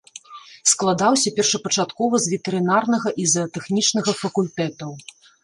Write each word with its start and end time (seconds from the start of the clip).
Складаўся 0.71 1.33
першапачаткова 1.39 2.21
з 2.23 2.33
ветэрынарнага 2.33 3.07
і 3.25 3.27
заатэхнічнага 3.35 4.11
факультэтаў. 4.25 4.91